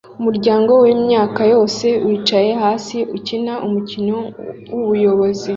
Umuryango 0.19 0.71
wimyaka 0.83 1.41
yose 1.53 1.87
wicaye 2.05 2.51
hasi 2.63 2.97
ukina 3.17 3.53
umukino 3.65 4.17
wubuyobozi 4.73 5.49